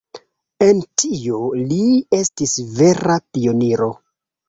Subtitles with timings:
[0.67, 1.43] En tio,
[1.73, 1.79] li
[2.23, 3.97] estis vera pioniro.